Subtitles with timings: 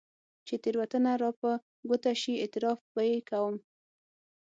[0.47, 1.51] چې تېروتنه راپه
[1.89, 3.55] ګوته شي، اعتراف به يې کوم.